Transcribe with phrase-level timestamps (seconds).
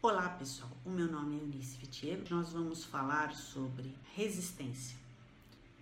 [0.00, 2.24] Olá pessoal, o meu nome é Eunice Vitiero.
[2.30, 4.96] Nós vamos falar sobre resistência.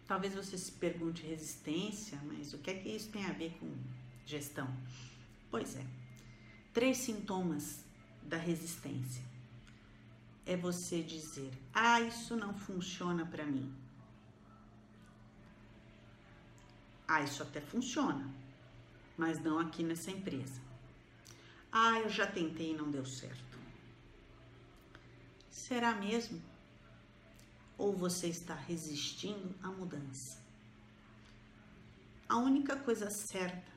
[0.07, 3.73] Talvez você se pergunte resistência, mas o que é que isso tem a ver com
[4.27, 4.69] gestão?
[5.51, 5.87] Pois é,
[6.73, 7.85] três sintomas
[8.23, 9.25] da resistência.
[10.45, 13.73] É você dizer: "Ah, isso não funciona para mim".
[17.13, 18.33] Ah, isso até funciona,
[19.19, 20.61] mas não aqui nessa empresa.
[21.73, 23.59] Ah, eu já tentei e não deu certo.
[25.51, 26.41] Será mesmo?
[27.77, 30.41] Ou você está resistindo à mudança?
[32.29, 33.73] A única coisa certa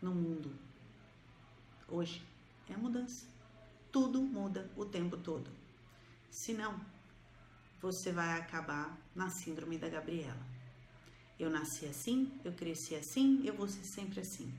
[0.00, 0.56] no mundo
[1.88, 2.24] hoje
[2.68, 3.26] é a mudança.
[3.90, 5.50] Tudo muda o tempo todo.
[6.30, 6.80] Senão,
[7.80, 10.57] você vai acabar na síndrome da Gabriela.
[11.38, 14.52] Eu nasci assim, eu cresci assim, eu vou ser sempre assim.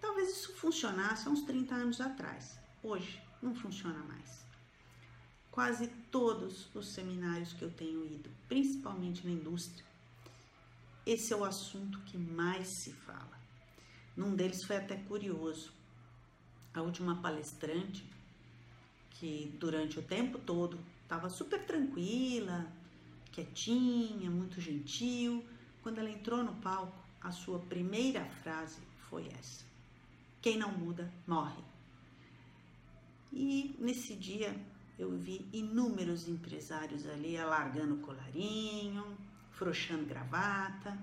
[0.00, 2.58] Talvez isso funcionasse há uns 30 anos atrás.
[2.82, 4.40] Hoje não funciona mais.
[5.50, 9.84] Quase todos os seminários que eu tenho ido, principalmente na indústria,
[11.06, 13.38] esse é o assunto que mais se fala.
[14.16, 15.72] Num deles foi até curioso.
[16.74, 18.04] A última palestrante,
[19.10, 22.70] que durante o tempo todo estava super tranquila,
[23.32, 25.44] quietinha, muito gentil,
[25.82, 29.64] quando ela entrou no palco, a sua primeira frase foi essa:
[30.40, 31.62] Quem não muda, morre.
[33.32, 34.54] E nesse dia
[34.98, 39.16] eu vi inúmeros empresários ali alargando o colarinho,
[39.52, 40.98] frouxando gravata.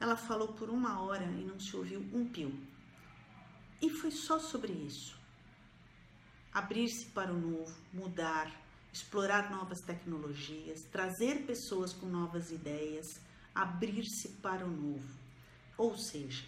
[0.00, 2.52] Ela falou por uma hora e não se ouviu um pio.
[3.80, 5.16] E foi só sobre isso.
[6.52, 8.50] Abrir-se para o novo, mudar,
[8.92, 13.20] explorar novas tecnologias, trazer pessoas com novas ideias
[13.54, 15.18] abrir-se para o novo.
[15.76, 16.44] Ou seja,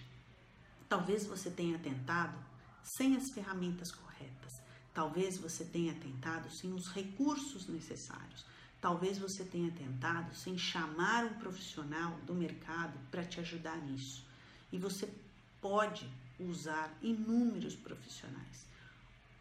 [0.89, 2.37] talvez você tenha tentado
[2.83, 4.53] sem as ferramentas corretas,
[4.93, 8.45] talvez você tenha tentado sem os recursos necessários,
[8.81, 14.25] talvez você tenha tentado sem chamar um profissional do mercado para te ajudar nisso.
[14.71, 15.09] E você
[15.61, 16.09] pode
[16.39, 18.67] usar inúmeros profissionais.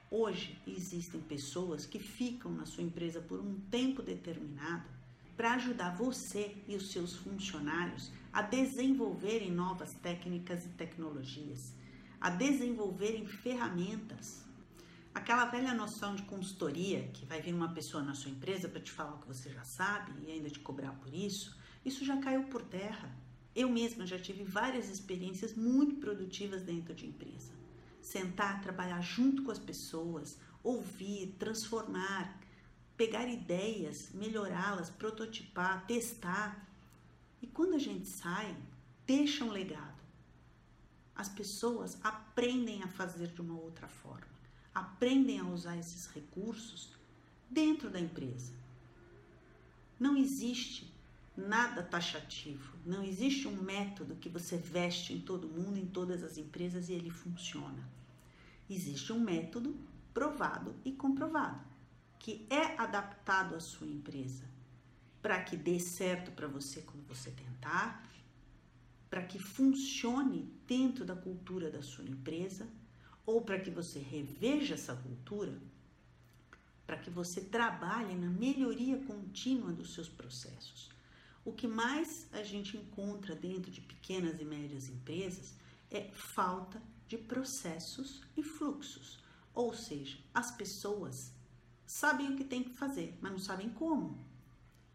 [0.09, 4.85] Hoje existem pessoas que ficam na sua empresa por um tempo determinado
[5.35, 11.73] para ajudar você e os seus funcionários a desenvolverem novas técnicas e tecnologias,
[12.19, 14.43] a desenvolverem ferramentas.
[15.13, 18.91] Aquela velha noção de consultoria, que vai vir uma pessoa na sua empresa para te
[18.91, 21.55] falar o que você já sabe e ainda te cobrar por isso,
[21.85, 23.15] isso já caiu por terra.
[23.55, 27.51] Eu mesma já tive várias experiências muito produtivas dentro de empresa.
[28.01, 32.39] Sentar, trabalhar junto com as pessoas, ouvir, transformar,
[32.97, 36.67] pegar ideias, melhorá-las, prototipar, testar.
[37.41, 38.55] E quando a gente sai,
[39.05, 40.01] deixa um legado.
[41.15, 44.33] As pessoas aprendem a fazer de uma outra forma,
[44.73, 46.91] aprendem a usar esses recursos
[47.49, 48.51] dentro da empresa.
[49.99, 50.91] Não existe
[51.37, 56.37] nada taxativo, não existe um método que você veste em todo mundo, em todas as
[56.37, 57.87] empresas e ele funciona.
[58.67, 59.75] Existe um método
[60.13, 61.72] provado e comprovado
[62.23, 64.45] que é adaptado à sua empresa,
[65.21, 68.09] para que dê certo para você quando você tentar,
[69.09, 72.65] para que funcione dentro da cultura da sua empresa,
[73.25, 75.61] ou para que você reveja essa cultura,
[76.87, 80.89] para que você trabalhe na melhoria contínua dos seus processos.
[81.43, 85.55] O que mais a gente encontra dentro de pequenas e médias empresas
[85.91, 89.21] é falta de processos e fluxos,
[89.53, 91.33] ou seja, as pessoas
[91.93, 94.17] sabem o que tem que fazer, mas não sabem como.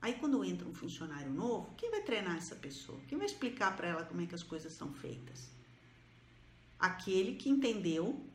[0.02, 3.00] Aí quando entra um funcionário novo, quem vai treinar essa pessoa?
[3.06, 5.48] Quem vai explicar para ela como é que as coisas são feitas?
[6.76, 8.28] Aquele que entendeu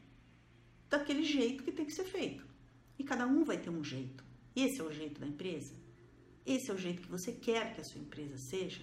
[0.89, 2.45] daquele jeito que tem que ser feito.
[2.97, 4.23] E cada um vai ter um jeito.
[4.55, 5.73] Esse é o jeito da empresa?
[6.45, 8.81] Esse é o jeito que você quer que a sua empresa seja?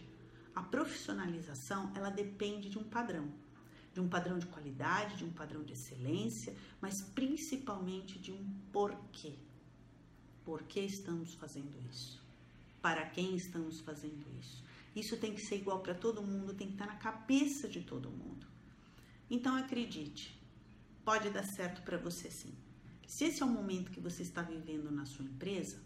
[0.54, 3.32] A profissionalização, ela depende de um padrão.
[3.94, 9.38] De um padrão de qualidade, de um padrão de excelência, mas principalmente de um porquê.
[10.50, 12.20] Por que estamos fazendo isso?
[12.82, 14.64] Para quem estamos fazendo isso?
[14.96, 18.10] Isso tem que ser igual para todo mundo, tem que estar na cabeça de todo
[18.10, 18.44] mundo.
[19.30, 20.36] Então acredite,
[21.04, 22.52] pode dar certo para você sim.
[23.06, 25.78] Se esse é o momento que você está vivendo na sua empresa,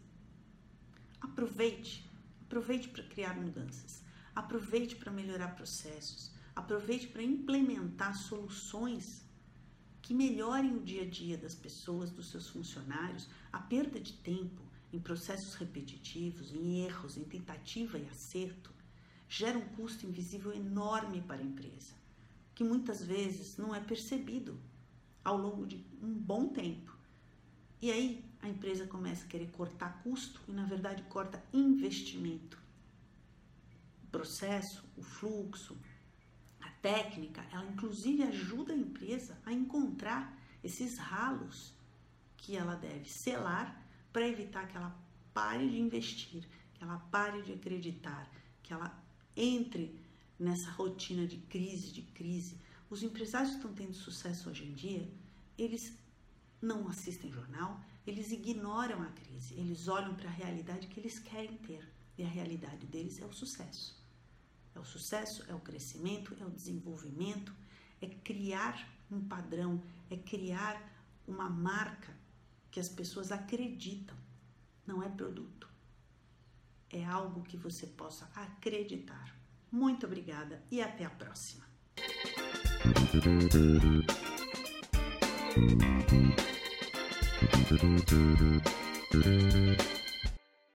[1.21, 2.11] aproveite,
[2.47, 4.03] aproveite para criar mudanças,
[4.35, 9.24] aproveite para melhorar processos, aproveite para implementar soluções
[10.05, 14.61] que melhorem o dia a dia das pessoas, dos seus funcionários, a perda de tempo
[14.93, 18.71] em processos repetitivos, em erros, em tentativa e acerto,
[19.27, 21.95] gera um custo invisível enorme para a empresa,
[22.55, 24.61] que muitas vezes não é percebido
[25.25, 26.95] ao longo de um bom tempo.
[27.81, 32.63] E aí a empresa começa a querer cortar custo e, na verdade, corta investimento.
[34.05, 35.75] O processo, o fluxo,
[36.85, 41.73] técnica, ela inclusive ajuda a empresa a encontrar esses ralos
[42.37, 43.83] que ela deve selar
[44.13, 44.95] para evitar que ela
[45.33, 48.31] pare de investir, que ela pare de acreditar,
[48.63, 49.03] que ela
[49.35, 49.99] entre
[50.39, 52.61] nessa rotina de crise, de crise.
[52.91, 55.11] Os empresários que estão tendo sucesso hoje em dia,
[55.57, 55.97] eles
[56.61, 61.57] não assistem jornal, eles ignoram a crise, eles olham para a realidade que eles querem
[61.57, 61.83] ter.
[62.19, 64.04] E a realidade deles é o sucesso.
[64.75, 67.55] É o sucesso, é o crescimento, é o desenvolvimento,
[68.01, 70.83] é criar um padrão, é criar
[71.27, 72.15] uma marca
[72.71, 74.17] que as pessoas acreditam.
[74.87, 75.69] Não é produto.
[76.91, 79.35] É algo que você possa acreditar.
[79.71, 81.65] Muito obrigada e até a próxima.